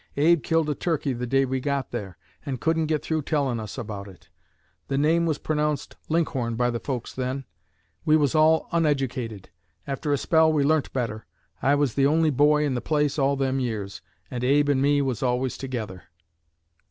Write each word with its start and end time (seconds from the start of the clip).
Abe 0.17 0.41
killed 0.41 0.67
a 0.67 0.73
turkey 0.73 1.13
the 1.13 1.27
day 1.27 1.45
we 1.45 1.59
got 1.59 1.91
there, 1.91 2.17
and 2.43 2.59
couldn't 2.59 2.87
get 2.87 3.03
through 3.05 3.21
tellin' 3.21 3.61
about 3.77 4.07
it. 4.07 4.29
The 4.87 4.97
name 4.97 5.27
was 5.27 5.37
pronounced 5.37 5.95
Linkhorn 6.09 6.55
by 6.55 6.71
the 6.71 6.79
folks 6.79 7.13
then. 7.13 7.45
We 8.03 8.17
was 8.17 8.33
all 8.33 8.67
uneducated. 8.71 9.51
After 9.85 10.11
a 10.11 10.17
spell 10.17 10.51
we 10.51 10.63
learnt 10.63 10.91
better. 10.91 11.27
I 11.61 11.75
was 11.75 11.93
the 11.93 12.07
only 12.07 12.31
boy 12.31 12.65
in 12.65 12.73
the 12.73 12.81
place 12.81 13.19
all 13.19 13.35
them 13.35 13.59
years, 13.59 14.01
and 14.31 14.43
Abe 14.43 14.69
and 14.69 14.81
me 14.81 15.03
was 15.03 15.21
always 15.21 15.55
together." 15.55 16.05